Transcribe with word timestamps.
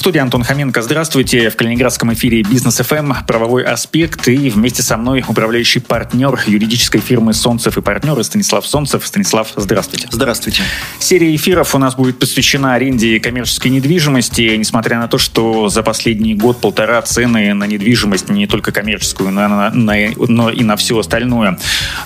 Студии 0.00 0.18
Антон 0.18 0.42
Хоменко. 0.42 0.80
Здравствуйте. 0.80 1.50
В 1.50 1.56
Калининградском 1.56 2.10
эфире 2.14 2.40
Бизнес 2.42 2.78
ФМ 2.78 3.12
правовой 3.26 3.64
аспект. 3.64 4.26
И 4.28 4.48
вместе 4.48 4.82
со 4.82 4.96
мной 4.96 5.22
управляющий 5.28 5.80
партнер 5.80 6.40
юридической 6.46 7.00
фирмы 7.00 7.34
Солнцев 7.34 7.76
и 7.76 7.82
партнеры 7.82 8.24
Станислав 8.24 8.66
Солнцев. 8.66 9.06
Станислав, 9.06 9.48
здравствуйте. 9.56 10.08
Здравствуйте. 10.10 10.62
Серия 10.98 11.36
эфиров 11.36 11.74
у 11.74 11.78
нас 11.78 11.96
будет 11.96 12.18
посвящена 12.18 12.74
аренде 12.74 13.20
коммерческой 13.20 13.68
недвижимости. 13.68 14.56
Несмотря 14.56 14.98
на 14.98 15.06
то, 15.06 15.18
что 15.18 15.68
за 15.68 15.82
последний 15.82 16.34
год-полтора 16.34 17.02
цены 17.02 17.52
на 17.52 17.64
недвижимость, 17.64 18.30
не 18.30 18.46
только 18.46 18.72
коммерческую, 18.72 19.30
но, 19.30 19.48
на, 19.48 19.70
на, 19.70 19.94
но 20.16 20.48
и 20.48 20.64
на 20.64 20.76
все 20.78 20.98
остальное, 20.98 21.58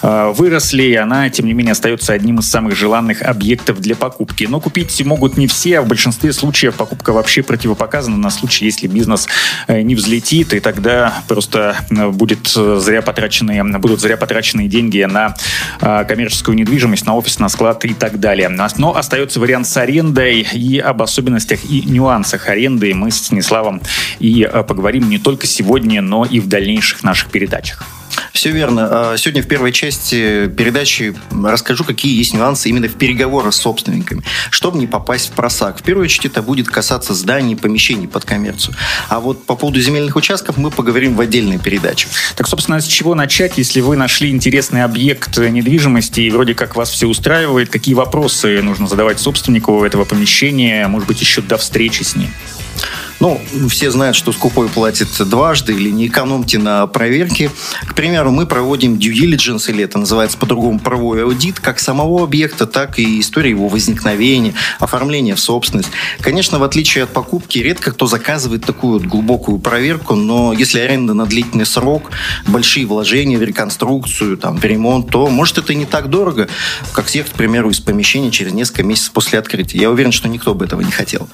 э, 0.03 0.33
выросли. 0.37 0.95
Она, 0.95 1.31
тем 1.31 1.47
не 1.47 1.53
менее, 1.53 1.73
остается 1.73 2.13
одним 2.13 2.41
из 2.41 2.51
самых 2.51 2.75
желанных 2.75 3.23
объектов 3.23 3.81
для 3.81 3.95
покупки. 3.95 4.49
Но 4.51 4.59
купить 4.59 5.01
могут 5.05 5.37
не 5.37 5.47
все, 5.47 5.79
а 5.79 5.83
в 5.83 5.87
большинстве 5.87 6.33
случаев 6.33 6.75
покупка 6.75 7.13
вообще 7.13 7.45
противопоказана 7.45 7.84
показано 7.85 8.17
на 8.17 8.31
случай, 8.31 8.65
если 8.65 8.87
бизнес 8.87 9.29
э, 9.69 9.83
не 9.83 9.95
взлетит, 9.95 10.55
и 10.55 10.61
тогда 10.61 11.23
просто 11.29 11.77
э, 11.91 12.09
будет 12.09 12.51
э, 12.57 12.79
зря 12.81 13.03
потраченные, 13.03 13.63
будут 13.63 14.01
зря 14.01 14.17
потраченные 14.17 14.69
деньги 14.69 15.03
на 15.05 15.35
коммерческую 15.81 16.57
недвижимость, 16.57 17.05
на 17.05 17.15
офис, 17.15 17.39
на 17.39 17.51
склад 17.51 17.85
и 17.85 17.93
так 17.93 18.19
далее. 18.19 18.49
Но 18.49 18.97
остается 18.97 19.39
вариант 19.39 19.67
с 19.67 19.77
арендой 19.77 20.41
и 20.41 20.79
об 20.79 21.03
особенностях 21.03 21.61
и 21.69 21.83
нюансах 21.83 22.49
аренды 22.49 22.95
мы 22.95 23.11
с 23.11 23.17
Станиславом 23.17 23.83
и 24.19 24.49
поговорим 24.67 25.11
не 25.11 25.19
только 25.19 25.47
сегодня, 25.47 26.01
но 26.01 26.25
и 26.25 26.41
в 26.41 26.49
дальнейших 26.49 27.03
наших 27.03 27.31
передачах. 27.31 27.85
Все 28.35 28.51
верно. 28.51 29.13
А, 29.13 29.17
сегодня 29.17 29.45
в 29.45 29.47
первой 29.47 29.71
части 29.71 30.49
передачи 30.49 31.15
расскажу, 31.31 31.85
какие 31.85 32.19
есть 32.19 32.35
нюансы 32.35 32.69
именно 32.69 32.89
в 32.89 32.95
переговорах 32.95 33.55
с 33.55 33.59
собственниками, 33.59 34.25
чтобы 34.51 34.77
не 34.79 34.89
попасть 34.89 35.29
в 35.29 35.33
просак. 35.33 35.79
В 35.79 35.83
первую 35.85 36.07
очередь 36.07 36.27
это 36.27 36.43
будет 36.43 36.67
касаться 36.67 37.15
зданий, 37.15 37.55
помещений 37.55 38.09
под 38.09 38.25
коммерцию. 38.25 38.75
А 39.09 39.21
вот 39.21 39.47
по 39.47 39.55
поводу 39.55 39.81
земельных 39.81 40.17
участков 40.17 40.57
мы 40.57 40.73
поговорим 40.73 41.15
в 41.15 41.21
отдельной 41.21 41.61
передаче. 41.61 42.09
Так, 42.35 42.49
собственно, 42.49 42.81
с 42.81 42.87
чего 42.87 43.15
начать, 43.15 43.57
если 43.57 43.81
вы 43.81 43.97
нашли 43.97 44.31
интересный 44.31 44.83
объект 44.83 45.39
недвижимости 45.39 46.23
и 46.23 46.31
вроде 46.31 46.57
как 46.57 46.75
вас 46.75 46.91
все 46.91 47.07
устраивает, 47.07 47.71
какие 47.71 47.95
вопросы 47.95 48.61
нужно 48.63 48.89
задавать 48.89 49.21
собственнику 49.21 49.85
этого 49.85 50.05
помещения, 50.05 50.89
может 50.89 51.07
быть, 51.07 51.21
еще 51.21 51.41
до 51.41 51.57
встречи 51.57 52.03
с 52.03 52.17
ним? 52.17 52.31
Ну, 53.21 53.41
все 53.69 53.91
знают, 53.91 54.17
что 54.17 54.33
скупой 54.33 54.69
платит 54.69 55.09
дважды 55.29 55.75
или 55.75 55.91
не 55.91 56.09
экономьте 56.09 56.59
на 56.59 56.87
проверке. 56.87 57.51
К 57.87 57.95
примеру, 57.95 58.31
мы 58.31 58.47
проводим 58.47 58.95
due 58.95 59.13
diligence, 59.13 59.71
или 59.71 59.85
это 59.85 59.99
называется 59.99 60.37
по-другому 60.37 60.79
правовой 60.79 61.23
аудит, 61.25 61.61
как 61.61 61.79
самого 61.79 62.25
объекта, 62.25 62.67
так 62.67 62.99
и 62.99 63.21
истории 63.21 63.51
его 63.51 63.69
возникновения, 63.69 64.55
оформления 64.81 65.35
в 65.35 65.41
собственность. 65.41 65.91
Конечно, 66.21 66.59
в 66.59 66.65
отличие 66.65 67.05
от 67.05 67.11
покупки, 67.11 67.59
редко 67.59 67.93
кто 67.93 68.07
заказывает 68.07 68.65
такую 68.65 68.95
вот 68.95 69.09
глубокую 69.09 69.59
проверку, 69.59 70.15
но 70.15 70.53
если 70.53 70.81
аренда 70.81 71.15
на 71.15 71.27
длительный 71.27 71.67
срок, 71.67 72.11
большие 72.47 72.87
вложения 72.87 73.39
в 73.39 73.43
реконструкцию, 73.43 74.37
там, 74.37 74.57
в 74.59 74.65
ремонт, 74.65 75.11
то, 75.11 75.29
может, 75.29 75.59
это 75.59 75.75
не 75.75 75.87
так 75.87 76.11
дорого, 76.11 76.49
как 76.93 77.09
съехать, 77.09 77.33
к 77.33 77.37
примеру, 77.37 77.71
из 77.71 77.81
помещения 77.81 78.31
через 78.31 78.53
несколько 78.53 78.83
месяцев 78.83 79.13
после 79.13 79.39
открытия. 79.39 79.79
Я 79.79 79.91
уверен, 79.91 80.13
что 80.13 80.29
никто 80.29 80.55
бы 80.55 80.65
этого 80.65 80.81
не 80.81 80.91
хотел. 80.91 81.29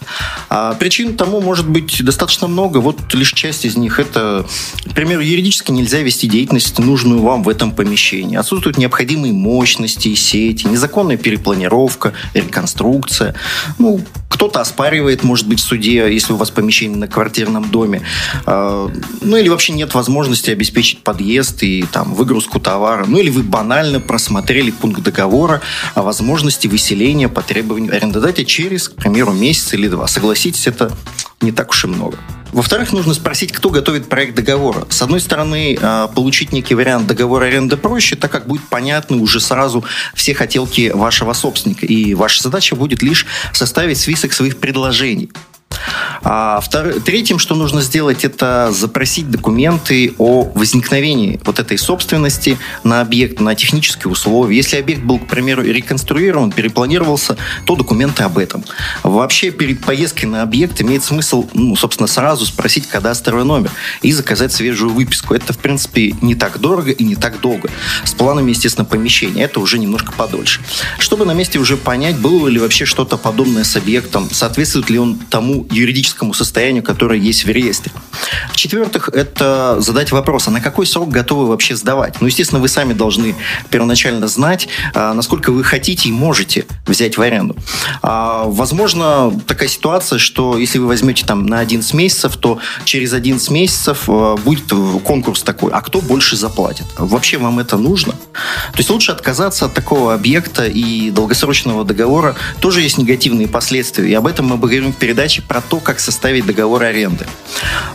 А 0.48 0.74
причин 0.74 1.16
тому 1.16 1.40
может 1.40 1.66
быть 1.70 2.04
достаточно 2.04 2.48
много. 2.48 2.78
Вот 2.78 3.14
лишь 3.14 3.32
часть 3.32 3.64
из 3.64 3.76
них 3.76 3.98
это, 3.98 4.46
к 4.84 4.94
примеру, 4.94 5.22
юридически 5.22 5.70
нельзя 5.72 6.00
вести 6.00 6.26
деятельность, 6.26 6.78
нужную 6.78 7.20
вам 7.20 7.42
в 7.42 7.48
этом 7.48 7.72
помещении. 7.72 8.36
Отсутствуют 8.36 8.78
необходимые 8.78 9.32
мощности 9.32 10.08
и 10.08 10.16
сети, 10.16 10.66
незаконная 10.66 11.16
перепланировка, 11.16 12.12
реконструкция. 12.34 13.34
Ну, 13.78 14.00
кто-то 14.28 14.60
оспаривает, 14.60 15.22
может 15.22 15.46
быть, 15.46 15.60
в 15.60 15.64
суде, 15.64 16.12
если 16.12 16.32
у 16.32 16.36
вас 16.36 16.50
помещение 16.50 16.96
на 16.96 17.08
квартирном 17.08 17.70
доме. 17.70 18.02
А, 18.46 18.90
ну, 19.20 19.36
или 19.36 19.48
вообще 19.48 19.72
нет 19.72 19.92
возможности 19.94 20.50
обеспечить 20.50 21.02
подъезд 21.02 21.62
и 21.62 21.84
там 21.92 22.14
выгрузку 22.14 22.60
товара. 22.60 23.04
Ну, 23.06 23.18
или 23.18 23.28
вы 23.28 23.42
банально 23.42 24.00
просмотрели 24.00 24.70
пункт 24.70 25.02
договора 25.02 25.60
о 25.94 26.02
возможности 26.02 26.68
выселения 26.68 27.28
по 27.28 27.42
требованию 27.42 27.94
арендодателя 27.94 28.44
через, 28.44 28.88
к 28.88 28.94
примеру, 28.94 29.32
месяц 29.32 29.74
или 29.74 29.88
два. 29.88 30.06
Согласитесь, 30.06 30.66
это 30.66 30.92
не 31.40 31.52
так 31.52 31.70
уж 31.70 31.84
и 31.84 31.86
много. 31.86 32.18
Во-вторых, 32.52 32.92
нужно 32.92 33.14
спросить, 33.14 33.52
кто 33.52 33.70
готовит 33.70 34.08
проект 34.08 34.34
договора. 34.34 34.86
С 34.90 35.02
одной 35.02 35.20
стороны, 35.20 35.78
а, 35.80 36.08
получить 36.08 36.52
некий 36.52 36.74
вариант 36.74 37.06
договора 37.06 37.44
аренды 37.44 37.76
проще, 37.76 38.16
так 38.16 38.32
как 38.32 38.48
будет 38.48 38.62
понятны 38.68 39.18
уже 39.18 39.40
сразу 39.40 39.84
все 40.14 40.34
хотелки 40.34 40.90
вашего 40.90 41.32
собственника. 41.32 41.86
И 41.86 42.14
ваша 42.14 42.42
задача 42.42 42.74
будет 42.74 43.02
лишь 43.02 43.26
составить 43.52 43.98
список 43.98 44.32
своих 44.32 44.58
предложений. 44.58 45.30
А 46.22 46.60
втор... 46.60 47.00
Третьим, 47.00 47.38
что 47.38 47.54
нужно 47.54 47.80
сделать, 47.80 48.24
это 48.24 48.70
запросить 48.72 49.30
документы 49.30 50.14
о 50.18 50.50
возникновении 50.54 51.40
вот 51.44 51.58
этой 51.58 51.78
собственности 51.78 52.58
на 52.84 53.00
объект, 53.00 53.40
на 53.40 53.54
технические 53.54 54.10
условия. 54.10 54.56
Если 54.56 54.76
объект 54.76 55.02
был, 55.02 55.18
к 55.18 55.26
примеру, 55.26 55.62
реконструирован, 55.62 56.52
перепланировался, 56.52 57.36
то 57.64 57.76
документы 57.76 58.22
об 58.22 58.38
этом. 58.38 58.64
Вообще, 59.02 59.50
перед 59.50 59.80
поездкой 59.80 60.28
на 60.28 60.42
объект 60.42 60.80
имеет 60.80 61.04
смысл, 61.04 61.48
ну, 61.54 61.76
собственно, 61.76 62.06
сразу 62.06 62.46
спросить 62.46 62.86
кадастровый 62.86 63.44
номер 63.44 63.70
и 64.02 64.12
заказать 64.12 64.52
свежую 64.52 64.92
выписку. 64.92 65.34
Это, 65.34 65.52
в 65.52 65.58
принципе, 65.58 66.14
не 66.20 66.34
так 66.34 66.60
дорого 66.60 66.90
и 66.90 67.04
не 67.04 67.16
так 67.16 67.40
долго. 67.40 67.70
С 68.04 68.12
планами, 68.12 68.50
естественно, 68.50 68.84
помещения. 68.84 69.44
Это 69.44 69.60
уже 69.60 69.78
немножко 69.78 70.12
подольше. 70.12 70.60
Чтобы 70.98 71.24
на 71.24 71.32
месте 71.32 71.58
уже 71.58 71.76
понять, 71.76 72.18
было 72.18 72.48
ли 72.48 72.58
вообще 72.58 72.84
что-то 72.84 73.16
подобное 73.16 73.64
с 73.64 73.76
объектом, 73.76 74.28
соответствует 74.30 74.90
ли 74.90 74.98
он 74.98 75.18
тому 75.30 75.66
юридическому 75.70 76.34
состоянию, 76.34 76.82
которое 76.82 77.18
есть 77.18 77.44
в 77.44 77.48
реестре. 77.48 77.92
В-четвертых, 78.52 79.08
это 79.08 79.76
задать 79.80 80.12
вопрос, 80.12 80.48
а 80.48 80.50
на 80.50 80.60
какой 80.60 80.86
срок 80.86 81.10
готовы 81.10 81.46
вообще 81.46 81.76
сдавать? 81.76 82.20
Ну, 82.20 82.26
естественно, 82.26 82.60
вы 82.60 82.68
сами 82.68 82.92
должны 82.92 83.34
первоначально 83.70 84.28
знать, 84.28 84.68
а, 84.94 85.14
насколько 85.14 85.52
вы 85.52 85.64
хотите 85.64 86.08
и 86.08 86.12
можете 86.12 86.66
взять 86.86 87.16
в 87.16 87.22
аренду. 87.22 87.56
А, 88.02 88.44
возможно, 88.46 89.32
такая 89.46 89.68
ситуация, 89.68 90.18
что 90.18 90.58
если 90.58 90.78
вы 90.78 90.86
возьмете 90.86 91.24
там 91.24 91.46
на 91.46 91.60
11 91.60 91.94
месяцев, 91.94 92.36
то 92.36 92.58
через 92.84 93.12
11 93.12 93.50
месяцев 93.50 94.04
а, 94.08 94.36
будет 94.36 94.72
конкурс 95.04 95.42
такой, 95.42 95.72
а 95.72 95.80
кто 95.80 96.00
больше 96.00 96.36
заплатит? 96.36 96.86
Вообще 96.98 97.38
вам 97.38 97.58
это 97.58 97.76
нужно? 97.76 98.12
То 98.12 98.78
есть 98.78 98.90
лучше 98.90 99.12
отказаться 99.12 99.66
от 99.66 99.74
такого 99.74 100.14
объекта 100.14 100.66
и 100.66 101.10
долгосрочного 101.10 101.84
договора. 101.84 102.34
Тоже 102.60 102.82
есть 102.82 102.98
негативные 102.98 103.48
последствия. 103.48 104.08
И 104.10 104.14
об 104.14 104.26
этом 104.26 104.46
мы 104.46 104.58
поговорим 104.58 104.92
в 104.92 104.96
передаче 104.96 105.42
про 105.42 105.59
то, 105.60 105.78
как 105.78 106.00
составить 106.00 106.46
договор 106.46 106.82
аренды. 106.82 107.26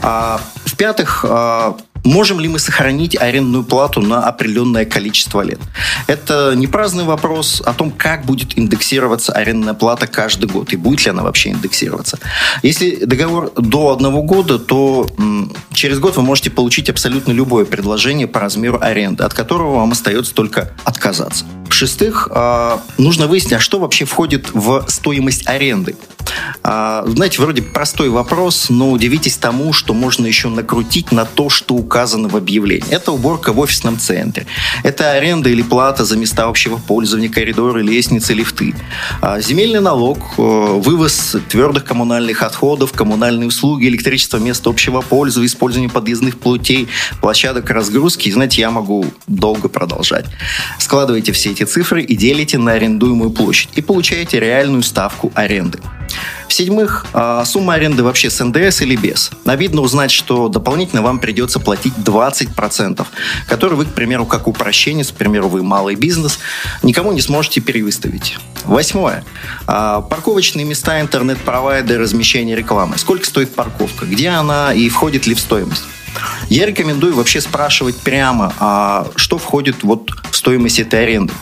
А, 0.02 0.40
в-пятых, 0.66 1.26
а, 1.28 1.78
Можем 2.06 2.40
ли 2.40 2.48
мы 2.48 2.60
сохранить 2.60 3.20
арендную 3.20 3.64
плату 3.64 4.00
на 4.00 4.28
определенное 4.28 4.86
количество 4.86 5.42
лет? 5.42 5.60
Это 6.06 6.54
не 6.56 6.68
праздный 6.68 7.04
вопрос 7.04 7.64
о 7.66 7.74
том, 7.74 7.90
как 7.90 8.26
будет 8.26 8.60
индексироваться 8.60 9.34
арендная 9.34 9.74
плата 9.74 10.06
каждый 10.06 10.46
год 10.46 10.72
и 10.72 10.76
будет 10.76 11.04
ли 11.04 11.10
она 11.10 11.24
вообще 11.24 11.50
индексироваться. 11.50 12.20
Если 12.62 13.06
договор 13.06 13.52
до 13.58 13.92
одного 13.92 14.22
года, 14.22 14.60
то 14.60 15.08
через 15.74 15.98
год 15.98 16.16
вы 16.16 16.22
можете 16.22 16.52
получить 16.52 16.92
абсолютно 16.92 17.32
любое 17.32 17.66
предложение 17.66 18.28
по 18.28 18.40
размеру 18.40 18.78
аренды, 18.80 19.24
от 19.24 19.34
которого 19.34 19.78
вам 19.78 19.92
остается 19.94 20.36
только 20.36 20.72
отказаться. 20.84 21.46
В-шестых, 21.76 22.30
а, 22.32 22.82
нужно 22.98 23.28
выяснить, 23.28 23.52
а 23.52 23.60
что 23.60 23.80
вообще 23.80 24.06
входит 24.06 24.50
в 24.54 24.86
стоимость 24.88 25.46
аренды. 25.46 25.98
А, 26.64 27.04
знаете, 27.06 27.42
вроде 27.42 27.62
простой 27.62 28.10
вопрос, 28.10 28.68
но 28.70 28.92
удивитесь 28.92 29.36
тому, 29.36 29.74
что 29.74 29.94
можно 29.94 30.26
еще 30.26 30.48
накрутить 30.48 31.12
на 31.12 31.26
то, 31.26 31.50
что 31.50 31.76
указано 31.76 32.30
в 32.30 32.36
объявлении. 32.36 32.90
Это 32.90 33.12
уборка 33.12 33.54
в 33.54 33.60
офисном 33.60 34.00
центре. 34.00 34.48
Это 34.84 35.12
аренда 35.12 35.50
или 35.50 35.62
плата 35.62 36.06
за 36.06 36.18
места 36.18 36.46
общего 36.46 36.78
пользования, 36.78 37.30
коридоры, 37.30 37.84
лестницы, 37.84 38.34
лифты. 38.34 38.74
А, 39.22 39.42
земельный 39.42 39.82
налог, 39.82 40.18
э, 40.38 40.42
вывоз 40.42 41.36
твердых 41.50 41.84
коммунальных 41.84 42.42
отходов, 42.42 42.94
коммунальные 42.94 43.48
услуги, 43.48 43.88
электричество, 43.88 44.38
место 44.38 44.70
общего 44.70 45.02
пользования, 45.02 45.48
использование 45.48 45.90
подъездных 45.90 46.40
путей, 46.40 46.88
площадок 47.22 47.70
разгрузки. 47.70 48.30
И, 48.30 48.32
знаете, 48.32 48.62
я 48.62 48.72
могу 48.72 49.06
долго 49.28 49.68
продолжать. 49.68 50.26
Складывайте 50.80 51.32
все 51.34 51.52
эти 51.52 51.65
цифры 51.66 52.02
и 52.04 52.16
делите 52.16 52.58
на 52.58 52.74
арендуемую 52.74 53.32
площадь. 53.32 53.70
И 53.76 53.82
получаете 53.82 54.40
реальную 54.40 54.84
ставку 54.84 55.32
аренды. 55.36 55.80
В-седьмых, 56.48 57.06
а, 57.14 57.44
сумма 57.44 57.74
аренды 57.74 58.04
вообще 58.04 58.30
с 58.30 58.44
НДС 58.44 58.82
или 58.82 58.96
без. 58.96 59.32
Обидно 59.46 59.82
узнать, 59.82 60.12
что 60.12 60.48
дополнительно 60.48 61.02
вам 61.02 61.20
придется 61.20 61.60
платить 61.60 61.94
20%, 61.98 63.06
которые 63.48 63.78
вы, 63.78 63.86
к 63.86 63.94
примеру, 63.94 64.26
как 64.26 64.48
упрощенец, 64.48 65.12
к 65.12 65.16
примеру, 65.16 65.50
вы 65.50 65.64
малый 65.64 65.96
бизнес, 65.96 66.40
никому 66.84 67.12
не 67.12 67.22
сможете 67.22 67.62
перевыставить. 67.62 68.38
Восьмое. 68.66 69.24
А, 69.68 70.02
парковочные 70.02 70.66
места, 70.66 71.02
интернет-провайдеры, 71.02 72.04
размещение 72.04 72.56
рекламы. 72.56 72.98
Сколько 72.98 73.26
стоит 73.26 73.54
парковка? 73.54 74.06
Где 74.06 74.30
она 74.30 74.74
и 74.74 74.88
входит 74.90 75.28
ли 75.28 75.36
в 75.36 75.40
стоимость? 75.40 75.84
Я 76.50 76.66
рекомендую 76.66 77.14
вообще 77.16 77.42
спрашивать 77.42 77.98
прямо, 77.98 78.54
а 78.60 79.08
что 79.16 79.38
входит 79.38 79.84
вот 79.84 80.10
в 80.32 80.36
стоимость 80.36 80.80
этой 80.80 81.04
аренды. 81.04 81.34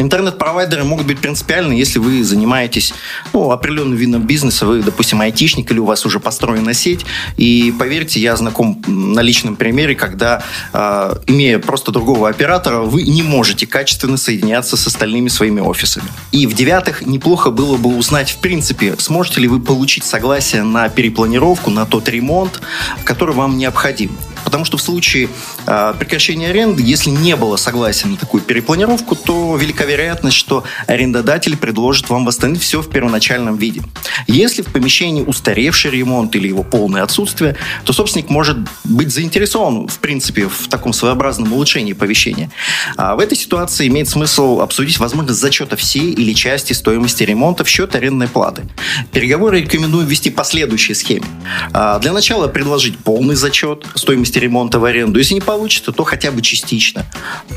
Интернет-провайдеры 0.00 0.84
могут 0.84 1.06
быть 1.06 1.18
принципиальны, 1.18 1.74
если 1.74 1.98
вы 1.98 2.24
занимаетесь 2.24 2.94
ну, 3.34 3.50
определенным 3.50 3.96
видом 3.96 4.22
бизнеса, 4.22 4.64
вы, 4.66 4.82
допустим, 4.82 5.20
айтишник, 5.20 5.70
или 5.70 5.78
у 5.78 5.84
вас 5.84 6.06
уже 6.06 6.20
построена 6.20 6.72
сеть. 6.72 7.04
И 7.36 7.74
поверьте, 7.78 8.18
я 8.18 8.34
знаком 8.36 8.82
на 8.86 9.20
личном 9.20 9.56
примере, 9.56 9.94
когда, 9.94 10.42
э, 10.72 11.14
имея 11.26 11.58
просто 11.58 11.92
другого 11.92 12.30
оператора, 12.30 12.78
вы 12.78 13.02
не 13.02 13.22
можете 13.22 13.66
качественно 13.66 14.16
соединяться 14.16 14.78
с 14.78 14.86
остальными 14.86 15.28
своими 15.28 15.60
офисами. 15.60 16.06
И 16.32 16.46
в-девятых, 16.46 17.04
неплохо 17.04 17.50
было 17.50 17.76
бы 17.76 17.94
узнать, 17.94 18.30
в 18.30 18.38
принципе, 18.38 18.94
сможете 18.98 19.42
ли 19.42 19.48
вы 19.48 19.60
получить 19.60 20.04
согласие 20.04 20.62
на 20.62 20.88
перепланировку, 20.88 21.70
на 21.70 21.84
тот 21.84 22.08
ремонт, 22.08 22.62
который 23.04 23.34
вам 23.34 23.58
необходим. 23.58 24.10
Потому 24.44 24.64
что 24.64 24.76
в 24.78 24.82
случае 24.82 25.28
э, 25.66 25.94
прекращения 25.98 26.48
аренды, 26.48 26.82
если 26.82 27.10
не 27.10 27.36
было 27.36 27.56
согласия 27.56 28.08
на 28.08 28.16
такую 28.16 28.42
перепланировку, 28.42 29.14
то 29.14 29.56
велика 29.56 29.84
вероятность, 29.84 30.36
что 30.36 30.64
арендодатель 30.86 31.56
предложит 31.56 32.08
вам 32.08 32.24
восстановить 32.24 32.62
все 32.62 32.80
в 32.80 32.90
первоначальном 32.90 33.56
виде. 33.56 33.82
Если 34.26 34.62
в 34.62 34.66
помещении 34.66 35.22
устаревший 35.22 35.90
ремонт 35.90 36.34
или 36.36 36.48
его 36.48 36.62
полное 36.62 37.02
отсутствие, 37.02 37.56
то 37.84 37.92
собственник 37.92 38.30
может 38.30 38.58
быть 38.84 39.12
заинтересован, 39.12 39.88
в 39.88 39.98
принципе, 39.98 40.48
в 40.48 40.68
таком 40.68 40.92
своеобразном 40.92 41.52
улучшении 41.52 41.92
помещения. 41.92 42.50
А 42.96 43.14
в 43.16 43.20
этой 43.20 43.36
ситуации 43.36 43.88
имеет 43.88 44.08
смысл 44.08 44.60
обсудить 44.60 44.98
возможность 44.98 45.40
зачета 45.40 45.76
всей 45.76 46.12
или 46.12 46.32
части 46.32 46.72
стоимости 46.72 47.22
ремонта 47.22 47.64
в 47.64 47.68
счет 47.68 47.94
арендной 47.94 48.28
платы. 48.28 48.62
Переговоры 49.12 49.60
рекомендую 49.60 50.06
ввести 50.06 50.30
по 50.30 50.44
следующей 50.44 50.94
схеме. 50.94 51.26
А 51.72 51.98
для 51.98 52.12
начала 52.12 52.48
предложить 52.48 52.98
полный 52.98 53.34
зачет 53.34 53.86
стоимости 53.94 54.29
стоимости 54.30 54.38
ремонта 54.38 54.78
в 54.78 54.84
аренду. 54.84 55.18
Если 55.18 55.34
не 55.34 55.40
получится, 55.40 55.92
то 55.92 56.04
хотя 56.04 56.30
бы 56.30 56.42
частично. 56.42 57.04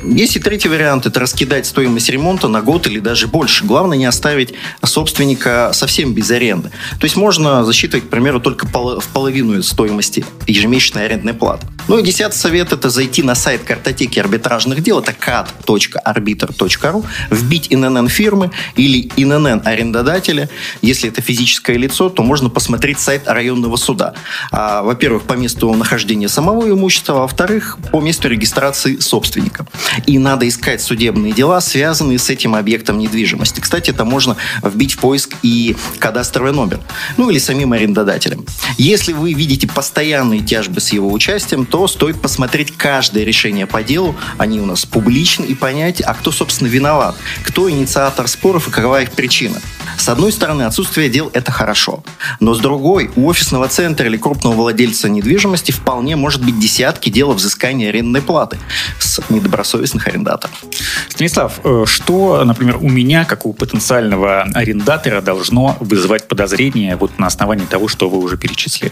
Есть 0.03 0.35
и 0.35 0.39
третий 0.39 0.69
вариант, 0.69 1.05
это 1.05 1.19
раскидать 1.19 1.65
стоимость 1.65 2.09
ремонта 2.09 2.47
на 2.47 2.61
год 2.61 2.87
или 2.87 2.99
даже 2.99 3.27
больше. 3.27 3.65
Главное 3.65 3.97
не 3.97 4.05
оставить 4.05 4.53
собственника 4.83 5.71
совсем 5.73 6.13
без 6.13 6.31
аренды. 6.31 6.69
То 6.99 7.05
есть 7.05 7.15
можно 7.15 7.63
засчитывать, 7.63 8.05
к 8.05 8.09
примеру, 8.09 8.39
только 8.39 8.65
в 8.65 9.07
половину 9.13 9.61
стоимости 9.63 10.25
ежемесячной 10.47 11.05
арендной 11.05 11.33
платы. 11.33 11.65
Ну 11.93 11.99
и 11.99 12.03
десятый 12.03 12.39
совет– 12.39 12.73
это 12.73 12.89
зайти 12.89 13.21
на 13.21 13.35
сайт 13.35 13.61
картотеки 13.65 14.17
арбитражных 14.17 14.81
дел, 14.81 14.99
это 14.99 15.11
cat.arbiter.ru, 15.11 17.05
вбить 17.29 17.67
ИНН 17.69 18.07
фирмы 18.07 18.49
или 18.75 19.11
ИНН 19.15 19.61
арендодателя. 19.63 20.49
Если 20.81 21.09
это 21.09 21.21
физическое 21.21 21.77
лицо, 21.77 22.09
то 22.09 22.23
можно 22.23 22.49
посмотреть 22.49 22.99
сайт 22.99 23.27
районного 23.27 23.75
суда. 23.75 24.15
А, 24.51 24.81
во-первых, 24.81 25.21
по 25.25 25.33
месту 25.33 25.71
нахождения 25.71 26.29
самого 26.29 26.67
имущества, 26.67 27.17
а 27.17 27.19
во-вторых, 27.19 27.77
по 27.91 28.01
месту 28.01 28.27
регистрации 28.27 28.97
собственника. 28.97 29.67
И 30.07 30.17
надо 30.17 30.47
искать 30.47 30.81
судебные 30.81 31.31
дела, 31.31 31.61
связанные 31.61 32.17
с 32.17 32.27
этим 32.27 32.55
объектом 32.55 32.97
недвижимости. 32.97 33.59
Кстати, 33.59 33.91
это 33.91 34.03
можно 34.03 34.35
вбить 34.63 34.93
в 34.93 34.97
поиск 34.97 35.35
и 35.43 35.75
кадастровый 35.99 36.53
номер, 36.53 36.79
ну 37.17 37.29
или 37.29 37.37
самим 37.37 37.71
арендодателем. 37.73 38.47
Если 38.79 39.13
вы 39.13 39.33
видите 39.33 39.67
постоянные 39.67 40.39
тяжбы 40.39 40.79
с 40.79 40.91
его 40.91 41.13
участием, 41.13 41.67
то 41.67 41.82
стоит 41.87 42.21
посмотреть 42.21 42.71
каждое 42.75 43.23
решение 43.23 43.67
по 43.67 43.83
делу. 43.83 44.15
Они 44.37 44.59
у 44.59 44.65
нас 44.65 44.85
публичны 44.85 45.45
и 45.45 45.55
понять, 45.55 46.01
а 46.01 46.13
кто, 46.13 46.31
собственно, 46.31 46.67
виноват, 46.67 47.15
кто 47.43 47.69
инициатор 47.69 48.27
споров 48.27 48.67
и 48.67 48.71
какова 48.71 49.01
их 49.01 49.11
причина. 49.11 49.59
С 49.97 50.09
одной 50.09 50.31
стороны, 50.31 50.63
отсутствие 50.63 51.09
дел– 51.09 51.29
это 51.33 51.51
хорошо. 51.51 52.03
Но 52.39 52.53
с 52.53 52.59
другой, 52.59 53.11
у 53.15 53.27
офисного 53.27 53.67
центра 53.67 54.07
или 54.07 54.17
крупного 54.17 54.53
владельца 54.53 55.09
недвижимости 55.09 55.71
вполне 55.71 56.15
может 56.15 56.43
быть 56.43 56.59
десятки 56.59 57.09
дел 57.09 57.31
о 57.31 57.33
взыскании 57.33 57.87
арендной 57.87 58.21
платы 58.21 58.57
с 58.99 59.21
недобросовестных 59.29 60.07
арендаторов. 60.07 60.63
Станислав, 61.09 61.59
э, 61.63 61.85
что, 61.87 62.43
например, 62.43 62.77
у 62.77 62.89
меня, 62.89 63.25
как 63.25 63.45
у 63.45 63.53
потенциального 63.53 64.41
арендатора, 64.53 65.21
должно 65.21 65.77
вызывать 65.79 66.27
подозрение 66.27 66.95
вот 66.95 67.19
на 67.19 67.27
основании 67.27 67.65
того, 67.65 67.87
что 67.87 68.09
вы 68.09 68.17
уже 68.17 68.37
перечислили? 68.37 68.91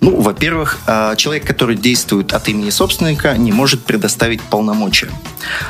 Ну, 0.00 0.20
во-первых, 0.20 0.78
а, 0.86 1.16
человек, 1.16 1.46
который 1.46 1.76
действует 1.76 2.32
от 2.32 2.48
имени 2.48 2.70
собственника, 2.70 3.36
не 3.36 3.52
может 3.52 3.84
предоставить 3.84 4.40
полномочия. 4.42 5.08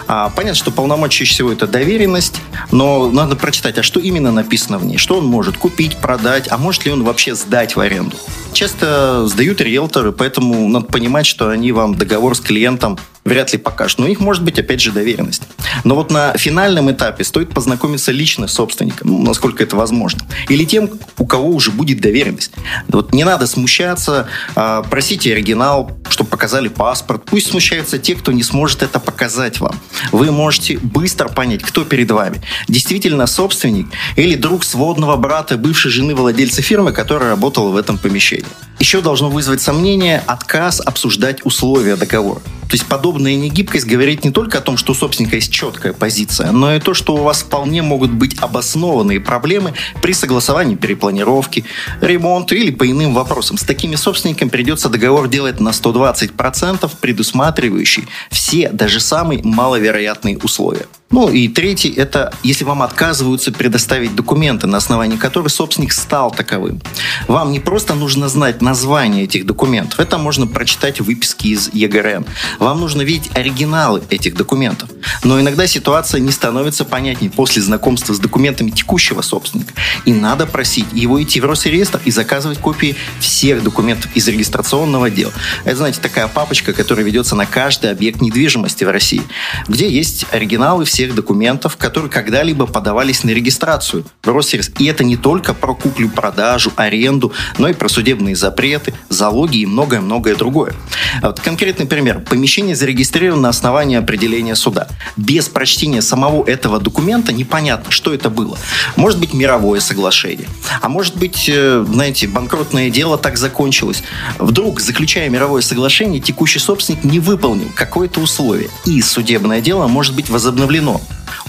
А, 0.09 0.31
понятно, 0.31 0.57
что 0.57 0.71
полномочия 0.71 1.25
всего 1.25 1.53
это 1.53 1.67
доверенность, 1.67 2.41
но 2.73 3.11
надо 3.11 3.37
прочитать, 3.37 3.79
а 3.79 3.83
что 3.83 4.01
именно 4.01 4.33
написано 4.33 4.79
в 4.79 4.85
ней, 4.85 4.97
что 4.97 5.19
он 5.19 5.27
может 5.27 5.57
купить, 5.57 5.97
продать, 5.97 6.49
а 6.51 6.59
может 6.59 6.85
ли 6.85 6.93
он 6.93 7.05
вообще 7.05 7.35
сдать 7.35 7.77
в 7.77 7.81
аренду. 7.81 8.17
Часто 8.53 9.27
сдают 9.29 9.61
риэлторы, 9.61 10.13
поэтому 10.13 10.69
надо 10.69 10.87
понимать, 10.87 11.27
что 11.27 11.49
они 11.49 11.73
вам 11.73 11.95
договор 11.95 12.37
с 12.37 12.41
клиентом 12.41 12.99
вряд 13.27 13.53
ли 13.53 13.59
покажут. 13.59 13.99
Но 13.99 14.07
у 14.07 14.09
них 14.09 14.21
может 14.21 14.43
быть, 14.43 14.59
опять 14.59 14.81
же, 14.81 14.93
доверенность. 14.93 15.43
Но 15.85 15.95
вот 15.95 16.11
на 16.11 16.37
финальном 16.37 16.91
этапе 16.91 17.25
стоит 17.25 17.51
познакомиться 17.51 18.13
лично 18.13 18.47
с 18.47 18.53
собственником, 18.53 19.09
ну, 19.09 19.23
насколько 19.23 19.63
это 19.63 19.77
возможно. 19.77 20.21
Или 20.49 20.65
тем, 20.65 20.91
у 21.19 21.27
кого 21.27 21.51
уже 21.51 21.71
будет 21.71 22.01
доверенность. 22.01 22.53
Вот 22.89 23.13
не 23.13 23.25
надо 23.25 23.47
смущаться, 23.47 24.29
а, 24.55 24.83
просите 24.83 25.33
оригинал, 25.33 25.91
чтобы 26.09 26.31
показали 26.31 26.69
паспорт. 26.69 27.25
Пусть 27.27 27.51
смущаются 27.51 27.99
те, 27.99 28.15
кто 28.15 28.33
не 28.33 28.43
сможет 28.43 28.83
это 28.83 29.01
показать 29.01 29.61
вам. 29.61 29.79
Вы 30.13 30.31
можете 30.31 30.79
быстро 30.79 31.29
понять, 31.29 31.63
кто 31.63 31.85
перед 31.85 32.11
вами. 32.11 32.41
Действительно 32.69 33.27
собственник 33.27 33.89
или 34.17 34.37
друг 34.37 34.65
сводного 34.65 35.17
брата 35.17 35.59
бывшей 35.59 35.91
жены 35.91 36.15
владельца 36.15 36.63
фирмы, 36.63 36.93
которая 36.93 37.31
работала 37.31 37.71
в 37.71 37.77
этом 37.77 37.99
помещении. 37.99 38.47
Еще 38.79 39.01
должно 39.01 39.31
вызвать 39.31 39.61
сомнение 39.61 40.23
отказ 40.27 40.81
обсуждать 40.81 41.45
условия 41.45 41.97
договора. 41.97 42.41
То 42.69 42.75
есть 42.75 42.87
подобная 42.87 43.37
негибкость 43.37 43.87
говорит 43.87 44.25
не 44.25 44.31
только 44.31 44.59
о 44.59 44.61
том, 44.61 44.77
что 44.77 44.93
у 44.93 44.95
собственника 44.95 45.37
есть 45.37 45.53
четкая 45.53 45.93
позиция, 45.93 46.51
но 46.51 46.75
и 46.75 46.81
то, 46.81 46.95
что 46.95 47.15
у 47.15 47.23
вас 47.23 47.43
вполне 47.43 47.83
могут 47.83 48.11
быть 48.11 48.37
обоснованные 48.41 49.21
проблемы 49.21 49.75
при 50.03 50.13
согласовании 50.13 50.75
перепланировки, 50.75 51.65
ремонта 52.01 52.55
или 52.55 52.71
по 52.71 52.91
иным 52.91 53.15
вопросам. 53.15 53.57
С 53.57 53.63
такими 53.63 53.95
собственниками 53.95 54.49
придется 54.49 54.89
договор 54.89 55.29
делать 55.29 55.61
на 55.61 55.71
120%, 55.71 56.91
предусматривающий 57.01 58.09
все, 58.31 58.71
даже 58.71 59.01
самые 59.01 59.43
маловероятные 59.45 60.39
условия. 60.39 60.87
Ну 61.11 61.29
и 61.29 61.47
третий– 61.47 61.91
это 61.97 62.35
если 62.43 62.65
вам 62.65 62.83
отказываются 62.83 63.53
предоставить 63.53 64.17
документы, 64.17 64.67
на 64.67 64.79
основании 64.79 65.17
которых 65.17 65.53
собственник 65.53 65.93
стал 65.93 66.33
таковым. 66.33 66.83
Вам 67.29 67.53
не 67.53 67.61
просто 67.61 67.95
нужно 67.95 68.29
знать 68.29 68.61
название 68.61 69.25
этих 69.25 69.47
документов, 69.47 70.01
это 70.01 70.19
можно 70.19 70.49
прочитать 70.49 71.01
в 71.01 71.05
выписке 71.05 71.51
из 71.51 71.71
ЕГРН. 71.73 72.27
Вам 72.59 72.81
нужно 72.81 73.03
видеть 73.03 73.31
оригиналы 73.37 74.03
этих 74.11 74.35
документов. 74.35 74.91
Но 75.23 75.41
иногда 75.41 75.69
ситуация 75.69 76.21
не 76.21 76.33
становится 76.33 76.85
понятней 76.85 77.29
после 77.29 77.63
знакомства 77.63 78.13
с 78.13 78.19
документами 78.19 78.71
текущего 78.71 79.23
собственника. 79.23 79.75
И 80.07 80.13
надо 80.13 80.47
просить 80.47 80.87
его 80.93 81.23
идти 81.23 81.41
в 81.41 81.45
Росреестр 81.45 82.01
и 82.05 82.11
заказывать 82.11 82.59
копии 82.59 82.97
всех 83.21 83.63
документов 83.63 84.11
из 84.17 84.27
регистрационного 84.27 85.09
дела. 85.09 85.33
Это, 85.65 85.77
знаете, 85.77 86.01
такая 86.01 86.27
папочка, 86.27 86.73
которая 86.73 87.07
ведется 87.07 87.37
на 87.37 87.47
каждый 87.47 87.93
объект 87.93 88.21
недвижимости 88.21 88.83
в 88.83 88.91
России, 88.91 89.23
где 89.69 89.89
есть 89.89 90.27
оригиналы 90.33 90.85
всех 90.85 90.96
всех 90.97 91.15
документов, 91.15 91.77
которые 91.77 92.11
когда-либо 92.11 92.65
подавались 92.67 93.23
на 93.23 93.29
регистрацию 93.29 94.07
в 94.23 94.29
Росреестр. 94.29 94.81
И 94.81 94.87
это 94.87 95.05
не 95.05 95.19
только 95.19 95.53
про 95.53 95.75
куплю-продажу, 95.75 96.73
аренду, 96.75 97.35
но 97.59 97.69
и 97.69 97.75
про 97.75 97.91
судебные 97.91 98.35
запреты, 98.35 98.95
залоги 99.11 99.59
и 99.59 99.67
многое-многое 99.67 100.35
другое. 100.37 100.73
А 101.21 101.27
вот 101.27 101.41
конкретный 101.41 101.85
пример. 101.85 102.21
Помещение 102.21 102.75
зарегистрировано 102.75 103.43
на 103.43 103.49
основании 103.51 103.99
определения 103.99 104.55
суда. 104.55 104.89
Без 105.19 105.51
прочтения 105.51 106.01
самого 106.01 106.49
этого 106.49 106.81
документа 106.81 107.31
непонятно, 107.31 107.91
что 107.91 108.15
это 108.15 108.31
было. 108.31 108.57
Может 108.97 109.21
быть, 109.21 109.35
мировое 109.35 109.81
соглашение. 109.81 110.49
А 110.81 110.89
может 110.89 111.19
быть, 111.19 111.47
э, 111.47 111.85
знаете, 111.87 112.27
банкротное 112.27 112.89
дело 112.89 113.19
так 113.19 113.37
закончилось. 113.37 114.03
Вдруг, 114.39 114.81
заключая 114.81 115.29
мировое 115.29 115.61
соглашение, 115.61 116.23
текущий 116.23 116.59
собственник 116.59 117.05
не 117.05 117.21
выполнил 117.21 117.71
какое-то 117.75 118.21
условие. 118.21 118.71
И 118.87 119.03
судебное 119.03 119.61
дело 119.61 119.89
может 119.89 120.17
быть 120.17 120.31
возобновлено 120.31 120.86
но 120.87 121.01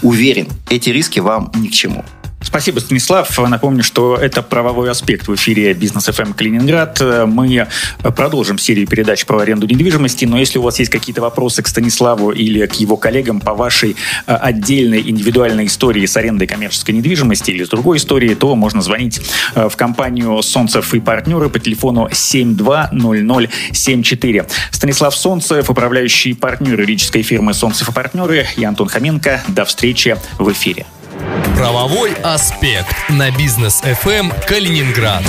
уверен, 0.02 0.48
эти 0.68 0.90
риски 0.90 1.20
вам 1.20 1.52
ни 1.54 1.68
к 1.68 1.72
чему. 1.72 2.04
Спасибо, 2.48 2.80
Станислав. 2.80 3.38
Напомню, 3.46 3.82
что 3.82 4.16
это 4.16 4.40
правовой 4.40 4.90
аспект 4.90 5.28
в 5.28 5.34
эфире 5.34 5.74
Бизнес 5.74 6.08
FM 6.08 6.32
Калининград. 6.32 6.98
Мы 7.26 7.66
продолжим 8.16 8.56
серию 8.56 8.86
передач 8.86 9.26
про 9.26 9.40
аренду 9.40 9.66
недвижимости, 9.66 10.24
но 10.24 10.38
если 10.38 10.58
у 10.58 10.62
вас 10.62 10.78
есть 10.78 10.90
какие-то 10.90 11.20
вопросы 11.20 11.62
к 11.62 11.68
Станиславу 11.68 12.30
или 12.30 12.64
к 12.64 12.72
его 12.76 12.96
коллегам 12.96 13.40
по 13.40 13.52
вашей 13.52 13.96
э, 14.26 14.32
отдельной 14.32 15.10
индивидуальной 15.10 15.66
истории 15.66 16.06
с 16.06 16.16
арендой 16.16 16.46
коммерческой 16.46 16.92
недвижимости 16.92 17.50
или 17.50 17.64
с 17.64 17.68
другой 17.68 17.98
историей, 17.98 18.34
то 18.34 18.56
можно 18.56 18.80
звонить 18.80 19.20
э, 19.54 19.68
в 19.68 19.76
компанию 19.76 20.40
Солнцев 20.40 20.94
и 20.94 21.00
партнеры 21.00 21.50
по 21.50 21.58
телефону 21.58 22.08
720074. 22.10 24.46
Станислав 24.70 25.14
Солнцев, 25.14 25.68
управляющий 25.68 26.32
партнер 26.32 26.80
юридической 26.80 27.20
фирмы 27.20 27.52
Солнцев 27.52 27.90
и 27.90 27.92
партнеры, 27.92 28.46
и 28.56 28.64
Антон 28.64 28.88
Хоменко. 28.88 29.42
До 29.48 29.66
встречи 29.66 30.16
в 30.38 30.50
эфире. 30.50 30.86
Правовой 31.56 32.12
аспект 32.22 32.94
на 33.08 33.30
бизнес 33.30 33.82
FM 33.82 34.32
Калининград. 34.46 35.22